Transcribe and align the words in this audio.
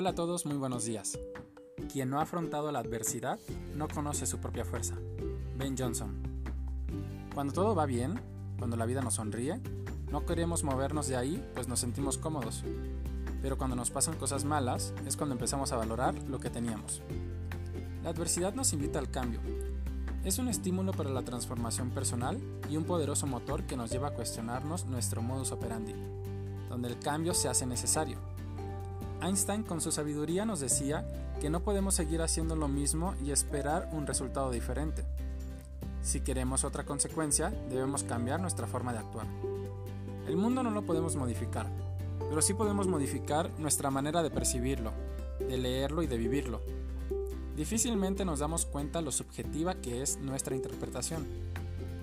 Hola 0.00 0.10
a 0.10 0.14
todos, 0.14 0.46
muy 0.46 0.56
buenos 0.56 0.84
días. 0.84 1.18
Quien 1.92 2.08
no 2.08 2.20
ha 2.20 2.22
afrontado 2.22 2.70
la 2.70 2.78
adversidad 2.78 3.40
no 3.74 3.88
conoce 3.88 4.26
su 4.26 4.38
propia 4.38 4.64
fuerza. 4.64 4.94
Ben 5.56 5.76
Johnson. 5.76 6.14
Cuando 7.34 7.52
todo 7.52 7.74
va 7.74 7.84
bien, 7.84 8.20
cuando 8.58 8.76
la 8.76 8.86
vida 8.86 9.02
nos 9.02 9.14
sonríe, 9.14 9.60
no 10.12 10.24
queremos 10.24 10.62
movernos 10.62 11.08
de 11.08 11.16
ahí 11.16 11.44
pues 11.52 11.66
nos 11.66 11.80
sentimos 11.80 12.16
cómodos. 12.16 12.62
Pero 13.42 13.58
cuando 13.58 13.74
nos 13.74 13.90
pasan 13.90 14.14
cosas 14.14 14.44
malas 14.44 14.94
es 15.04 15.16
cuando 15.16 15.34
empezamos 15.34 15.72
a 15.72 15.76
valorar 15.76 16.14
lo 16.28 16.38
que 16.38 16.48
teníamos. 16.48 17.02
La 18.04 18.10
adversidad 18.10 18.54
nos 18.54 18.72
invita 18.72 19.00
al 19.00 19.10
cambio. 19.10 19.40
Es 20.22 20.38
un 20.38 20.46
estímulo 20.46 20.92
para 20.92 21.10
la 21.10 21.24
transformación 21.24 21.90
personal 21.90 22.40
y 22.70 22.76
un 22.76 22.84
poderoso 22.84 23.26
motor 23.26 23.64
que 23.64 23.76
nos 23.76 23.90
lleva 23.90 24.10
a 24.10 24.14
cuestionarnos 24.14 24.86
nuestro 24.86 25.22
modus 25.22 25.50
operandi, 25.50 25.94
donde 26.68 26.86
el 26.86 27.00
cambio 27.00 27.34
se 27.34 27.48
hace 27.48 27.66
necesario 27.66 28.37
Einstein 29.22 29.62
con 29.62 29.80
su 29.80 29.90
sabiduría 29.90 30.44
nos 30.44 30.60
decía 30.60 31.06
que 31.40 31.50
no 31.50 31.60
podemos 31.60 31.94
seguir 31.94 32.22
haciendo 32.22 32.56
lo 32.56 32.68
mismo 32.68 33.14
y 33.24 33.30
esperar 33.30 33.88
un 33.92 34.06
resultado 34.06 34.50
diferente. 34.50 35.04
Si 36.02 36.20
queremos 36.20 36.64
otra 36.64 36.84
consecuencia, 36.84 37.50
debemos 37.68 38.04
cambiar 38.04 38.40
nuestra 38.40 38.66
forma 38.66 38.92
de 38.92 39.00
actuar. 39.00 39.26
El 40.26 40.36
mundo 40.36 40.62
no 40.62 40.70
lo 40.70 40.82
podemos 40.82 41.16
modificar, 41.16 41.66
pero 42.28 42.42
sí 42.42 42.54
podemos 42.54 42.86
modificar 42.86 43.50
nuestra 43.58 43.90
manera 43.90 44.22
de 44.22 44.30
percibirlo, 44.30 44.92
de 45.40 45.56
leerlo 45.56 46.02
y 46.02 46.06
de 46.06 46.16
vivirlo. 46.16 46.60
Difícilmente 47.56 48.24
nos 48.24 48.38
damos 48.38 48.66
cuenta 48.66 49.00
lo 49.00 49.10
subjetiva 49.10 49.74
que 49.74 50.02
es 50.02 50.18
nuestra 50.18 50.54
interpretación, 50.54 51.26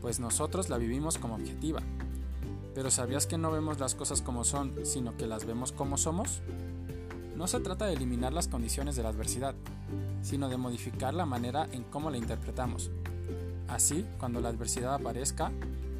pues 0.00 0.18
nosotros 0.18 0.68
la 0.68 0.78
vivimos 0.78 1.18
como 1.18 1.36
objetiva. 1.36 1.82
Pero 2.74 2.90
¿sabías 2.90 3.26
que 3.26 3.38
no 3.38 3.50
vemos 3.50 3.78
las 3.78 3.94
cosas 3.94 4.20
como 4.22 4.44
son, 4.44 4.84
sino 4.84 5.16
que 5.16 5.26
las 5.26 5.46
vemos 5.46 5.72
como 5.72 5.96
somos? 5.96 6.42
No 7.36 7.46
se 7.46 7.60
trata 7.60 7.84
de 7.84 7.92
eliminar 7.92 8.32
las 8.32 8.48
condiciones 8.48 8.96
de 8.96 9.02
la 9.02 9.10
adversidad, 9.10 9.54
sino 10.22 10.48
de 10.48 10.56
modificar 10.56 11.12
la 11.12 11.26
manera 11.26 11.68
en 11.70 11.84
cómo 11.84 12.10
la 12.10 12.16
interpretamos. 12.16 12.90
Así, 13.68 14.06
cuando 14.18 14.40
la 14.40 14.48
adversidad 14.48 14.94
aparezca, 14.94 15.52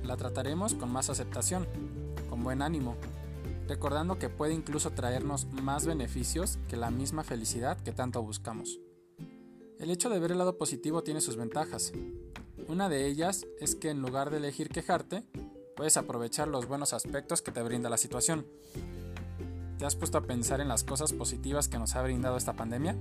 la 0.03 0.17
trataremos 0.17 0.75
con 0.75 0.91
más 0.91 1.11
aceptación, 1.11 1.67
con 2.31 2.43
buen 2.43 2.63
ánimo, 2.63 2.97
recordando 3.69 4.19
que 4.19 4.31
puede 4.31 4.55
incluso 4.55 4.93
traernos 4.93 5.47
más 5.47 5.85
beneficios 5.85 6.59
que 6.69 6.77
la 6.77 6.91
misma 6.91 7.23
felicidad 7.23 7.79
que 7.81 7.93
tanto 7.93 8.23
buscamos. 8.23 8.81
El 9.79 9.91
hecho 9.91 10.09
de 10.09 10.19
ver 10.19 10.33
el 10.33 10.39
lado 10.39 10.57
positivo 10.57 11.03
tiene 11.03 11.21
sus 11.21 11.37
ventajas. 11.37 11.93
Una 12.67 12.89
de 12.89 13.07
ellas 13.07 13.47
es 13.61 13.75
que 13.75 13.91
en 13.91 14.01
lugar 14.01 14.31
de 14.31 14.39
elegir 14.39 14.71
quejarte, 14.71 15.23
puedes 15.77 15.99
aprovechar 15.99 16.49
los 16.49 16.67
buenos 16.67 16.95
aspectos 16.95 17.43
que 17.43 17.53
te 17.53 17.63
brinda 17.63 17.91
la 17.91 17.99
situación. 17.99 18.47
¿Te 19.79 19.85
has 19.85 19.95
puesto 19.95 20.17
a 20.17 20.23
pensar 20.23 20.63
en 20.63 20.69
las 20.69 20.85
cosas 20.85 21.13
positivas 21.13 21.69
que 21.69 21.79
nos 21.79 21.97
ha 21.97 22.03
brindado 22.03 22.39
esta 22.39 22.55
pandemia? 22.55 22.97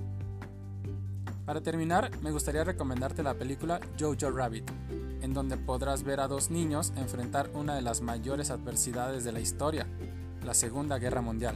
Para 1.46 1.62
terminar, 1.62 2.12
me 2.22 2.32
gustaría 2.32 2.66
recomendarte 2.66 3.24
la 3.24 3.36
película 3.36 3.80
Jojo 3.98 4.30
Rabbit, 4.30 4.70
en 5.22 5.34
donde 5.34 5.56
podrás 5.56 6.04
ver 6.04 6.20
a 6.20 6.28
dos 6.28 6.52
niños 6.52 6.92
enfrentar 6.98 7.50
una 7.54 7.76
de 7.76 7.82
las 7.82 8.02
mayores 8.02 8.50
adversidades 8.52 9.24
de 9.24 9.32
la 9.32 9.40
historia, 9.40 9.88
la 10.44 10.54
Segunda 10.54 10.98
Guerra 10.98 11.22
Mundial. 11.22 11.56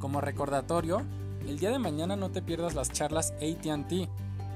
Como 0.00 0.20
recordatorio, 0.20 1.02
el 1.46 1.60
día 1.60 1.70
de 1.70 1.78
mañana 1.78 2.16
no 2.16 2.30
te 2.30 2.42
pierdas 2.42 2.74
las 2.74 2.90
charlas 2.90 3.34
ATT 3.34 4.08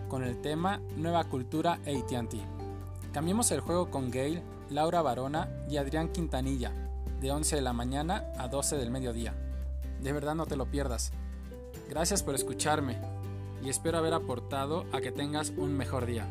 con 0.09 0.25
el 0.25 0.41
tema 0.41 0.81
Nueva 0.97 1.23
Cultura 1.23 1.75
ATT. 1.75 2.35
Cambiemos 3.13 3.53
el 3.53 3.61
juego 3.61 3.93
con 3.93 4.11
Gail, 4.11 4.43
Laura 4.71 5.03
Barona 5.03 5.49
y 5.69 5.77
Adrián 5.77 6.09
Quintanilla 6.09 6.73
de 7.25 7.33
11 7.33 7.57
de 7.57 7.63
la 7.63 7.73
mañana 7.73 8.31
a 8.37 8.49
12 8.49 8.77
del 8.77 8.91
mediodía. 8.91 9.33
De 10.03 10.13
verdad 10.13 10.35
no 10.35 10.45
te 10.45 10.57
lo 10.57 10.67
pierdas. 10.67 11.11
Gracias 11.89 12.23
por 12.23 12.35
escucharme 12.35 12.99
y 13.65 13.71
espero 13.71 13.97
haber 13.97 14.13
aportado 14.13 14.85
a 14.93 15.01
que 15.01 15.11
tengas 15.11 15.49
un 15.57 15.75
mejor 15.75 16.05
día. 16.05 16.29